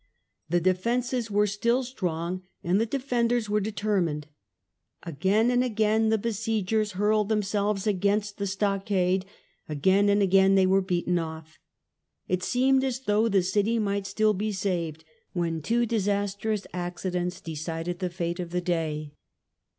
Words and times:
The 0.49 0.59
defences 0.59 1.29
were 1.29 1.45
still 1.45 1.83
strong 1.83 2.41
and 2.63 2.81
the 2.81 2.87
defenders 2.87 3.51
were 3.51 3.59
determined. 3.59 4.25
Again 5.03 5.51
and 5.51 5.63
again 5.63 6.09
the 6.09 6.17
besiegers 6.17 6.93
hurled 6.93 7.29
themselves 7.29 7.85
against 7.85 8.39
the 8.39 8.47
stockade, 8.47 9.27
again 9.69 10.09
and 10.09 10.23
again 10.23 10.55
they 10.55 10.65
were 10.65 10.81
beaten 10.81 11.19
off. 11.19 11.59
It 12.27 12.41
seemed 12.41 12.83
as 12.83 13.01
though 13.01 13.29
the 13.29 13.43
city 13.43 13.77
might 13.77 14.07
still 14.07 14.33
be 14.33 14.51
saved, 14.51 15.03
when 15.33 15.61
two 15.61 15.85
disastrous 15.85 16.65
accidents 16.73 17.39
decided 17.39 17.99
the 17.99 18.09
fate 18.09 18.39
of 18.39 18.49
the 18.49 18.61
day. 18.61 19.13